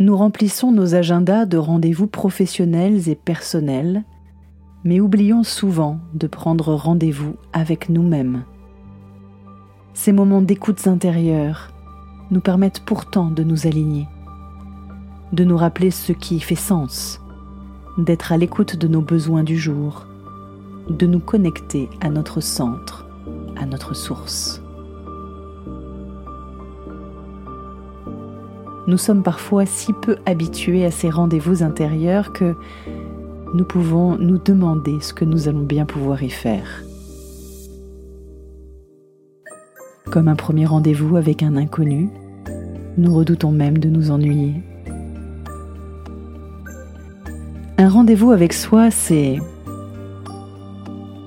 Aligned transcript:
Nous 0.00 0.16
remplissons 0.16 0.72
nos 0.72 0.94
agendas 0.94 1.44
de 1.44 1.58
rendez-vous 1.58 2.06
professionnels 2.06 3.10
et 3.10 3.14
personnels, 3.14 4.02
mais 4.82 4.98
oublions 4.98 5.42
souvent 5.42 5.98
de 6.14 6.26
prendre 6.26 6.72
rendez-vous 6.72 7.36
avec 7.52 7.90
nous-mêmes. 7.90 8.44
Ces 9.92 10.12
moments 10.12 10.40
d'écoute 10.40 10.86
intérieure 10.86 11.70
nous 12.30 12.40
permettent 12.40 12.80
pourtant 12.80 13.26
de 13.26 13.42
nous 13.42 13.66
aligner, 13.66 14.08
de 15.34 15.44
nous 15.44 15.58
rappeler 15.58 15.90
ce 15.90 16.12
qui 16.12 16.40
fait 16.40 16.54
sens, 16.54 17.20
d'être 17.98 18.32
à 18.32 18.38
l'écoute 18.38 18.76
de 18.76 18.88
nos 18.88 19.02
besoins 19.02 19.44
du 19.44 19.58
jour, 19.58 20.06
de 20.88 21.06
nous 21.06 21.20
connecter 21.20 21.90
à 22.00 22.08
notre 22.08 22.40
centre, 22.40 23.06
à 23.60 23.66
notre 23.66 23.94
source. 23.94 24.62
Nous 28.90 28.98
sommes 28.98 29.22
parfois 29.22 29.66
si 29.66 29.92
peu 29.92 30.16
habitués 30.26 30.84
à 30.84 30.90
ces 30.90 31.10
rendez-vous 31.10 31.62
intérieurs 31.62 32.32
que 32.32 32.56
nous 33.54 33.64
pouvons 33.64 34.18
nous 34.18 34.38
demander 34.38 34.98
ce 35.00 35.14
que 35.14 35.24
nous 35.24 35.46
allons 35.46 35.62
bien 35.62 35.86
pouvoir 35.86 36.24
y 36.24 36.28
faire. 36.28 36.82
Comme 40.06 40.26
un 40.26 40.34
premier 40.34 40.66
rendez-vous 40.66 41.16
avec 41.16 41.44
un 41.44 41.54
inconnu, 41.54 42.10
nous 42.98 43.14
redoutons 43.14 43.52
même 43.52 43.78
de 43.78 43.88
nous 43.88 44.10
ennuyer. 44.10 44.54
Un 47.78 47.88
rendez-vous 47.88 48.32
avec 48.32 48.52
soi, 48.52 48.90
c'est 48.90 49.38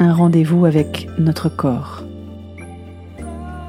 un 0.00 0.12
rendez-vous 0.12 0.64
avec 0.64 1.06
notre 1.16 1.48
corps, 1.48 2.02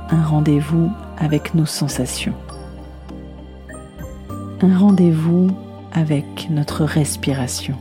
un 0.10 0.24
rendez-vous 0.24 0.90
avec 1.20 1.54
nos 1.54 1.68
sensations, 1.68 2.34
un 4.64 4.78
rendez-vous 4.78 5.50
avec 5.92 6.48
notre 6.50 6.86
respiration, 6.86 7.76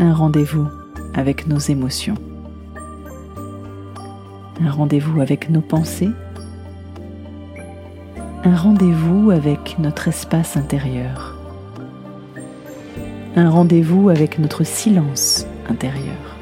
un 0.00 0.12
rendez-vous 0.12 0.66
avec 1.14 1.46
nos 1.46 1.60
émotions. 1.60 2.16
Un 4.60 4.68
rendez-vous 4.68 5.20
avec 5.20 5.48
nos 5.48 5.60
pensées, 5.60 6.10
un 8.42 8.56
rendez-vous 8.56 9.30
avec 9.30 9.78
notre 9.78 10.08
espace 10.08 10.56
intérieur, 10.56 11.36
un 13.36 13.48
rendez-vous 13.48 14.08
avec 14.08 14.40
notre 14.40 14.64
silence 14.64 15.46
intérieur, 15.68 16.36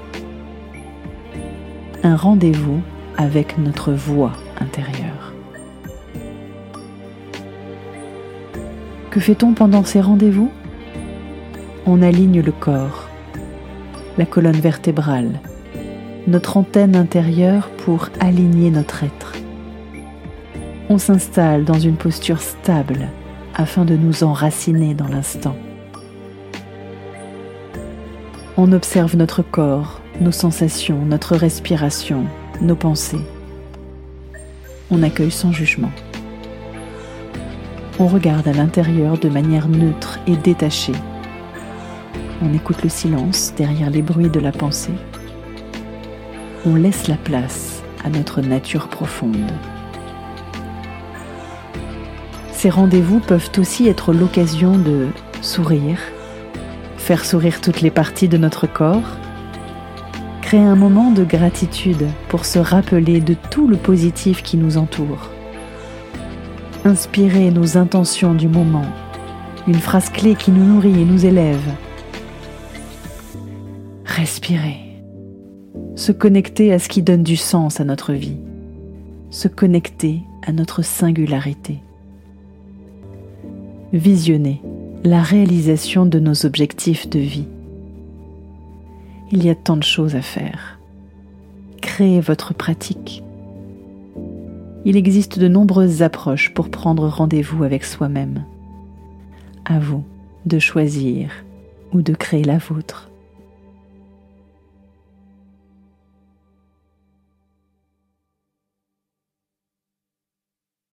un 2.02 2.16
rendez-vous 2.16 2.80
avec 3.18 3.58
notre 3.58 3.92
voix 3.92 4.32
intérieure. 4.58 5.27
Que 9.10 9.20
fait-on 9.20 9.54
pendant 9.54 9.84
ces 9.84 10.00
rendez-vous? 10.00 10.50
On 11.86 12.02
aligne 12.02 12.42
le 12.42 12.52
corps, 12.52 13.08
la 14.18 14.26
colonne 14.26 14.60
vertébrale, 14.60 15.40
notre 16.26 16.58
antenne 16.58 16.94
intérieure 16.94 17.70
pour 17.84 18.10
aligner 18.20 18.70
notre 18.70 19.04
être. 19.04 19.32
On 20.90 20.98
s'installe 20.98 21.64
dans 21.64 21.78
une 21.78 21.96
posture 21.96 22.40
stable 22.40 23.08
afin 23.54 23.86
de 23.86 23.96
nous 23.96 24.24
enraciner 24.24 24.92
dans 24.92 25.08
l'instant. 25.08 25.56
On 28.58 28.72
observe 28.72 29.16
notre 29.16 29.42
corps, 29.42 30.00
nos 30.20 30.32
sensations, 30.32 31.04
notre 31.06 31.34
respiration, 31.34 32.24
nos 32.60 32.76
pensées. 32.76 33.24
On 34.90 35.02
accueille 35.02 35.30
sans 35.30 35.52
jugement. 35.52 35.92
On 37.98 38.06
regarde 38.06 38.48
à 38.48 38.52
l'intérieur 38.52 39.18
de 39.18 39.28
manière 39.28 39.68
neutre 39.68 40.18
et 40.26 40.36
détachée. 40.36 40.92
On 42.42 42.54
écoute 42.54 42.82
le 42.82 42.88
silence 42.88 43.52
derrière 43.56 43.90
les 43.90 44.02
bruits 44.02 44.30
de 44.30 44.40
la 44.40 44.52
pensée 44.52 44.94
on 46.66 46.74
laisse 46.74 47.08
la 47.08 47.16
place 47.16 47.82
à 48.04 48.10
notre 48.10 48.40
nature 48.40 48.88
profonde. 48.88 49.50
Ces 52.52 52.70
rendez-vous 52.70 53.20
peuvent 53.20 53.50
aussi 53.58 53.88
être 53.88 54.12
l'occasion 54.12 54.76
de 54.76 55.08
sourire, 55.40 55.98
faire 56.96 57.24
sourire 57.24 57.60
toutes 57.60 57.80
les 57.80 57.90
parties 57.90 58.28
de 58.28 58.36
notre 58.36 58.66
corps, 58.66 59.16
créer 60.42 60.60
un 60.60 60.74
moment 60.74 61.10
de 61.10 61.24
gratitude 61.24 62.06
pour 62.28 62.44
se 62.44 62.58
rappeler 62.58 63.20
de 63.20 63.34
tout 63.50 63.68
le 63.68 63.76
positif 63.76 64.42
qui 64.42 64.56
nous 64.56 64.76
entoure, 64.76 65.30
inspirer 66.88 67.50
nos 67.50 67.76
intentions 67.76 68.34
du 68.34 68.48
moment, 68.48 68.86
une 69.66 69.74
phrase 69.74 70.10
clé 70.10 70.34
qui 70.34 70.50
nous 70.50 70.64
nourrit 70.64 71.00
et 71.00 71.04
nous 71.04 71.24
élève, 71.24 71.74
respirer 74.04 74.88
se 75.98 76.12
connecter 76.12 76.72
à 76.72 76.78
ce 76.78 76.88
qui 76.88 77.02
donne 77.02 77.24
du 77.24 77.36
sens 77.36 77.80
à 77.80 77.84
notre 77.84 78.12
vie, 78.12 78.36
se 79.30 79.48
connecter 79.48 80.20
à 80.46 80.52
notre 80.52 80.82
singularité, 80.82 81.80
visionner 83.92 84.62
la 85.02 85.22
réalisation 85.22 86.06
de 86.06 86.20
nos 86.20 86.46
objectifs 86.46 87.08
de 87.08 87.18
vie. 87.18 87.48
Il 89.32 89.44
y 89.44 89.50
a 89.50 89.56
tant 89.56 89.76
de 89.76 89.82
choses 89.82 90.14
à 90.14 90.22
faire. 90.22 90.78
Créez 91.82 92.20
votre 92.20 92.54
pratique. 92.54 93.24
Il 94.84 94.96
existe 94.96 95.38
de 95.38 95.48
nombreuses 95.48 96.02
approches 96.02 96.54
pour 96.54 96.70
prendre 96.70 97.08
rendez-vous 97.08 97.64
avec 97.64 97.84
soi-même. 97.84 98.44
À 99.64 99.78
vous 99.78 100.04
de 100.46 100.58
choisir 100.58 101.30
ou 101.92 102.00
de 102.00 102.14
créer 102.14 102.44
la 102.44 102.58
vôtre. 102.58 103.07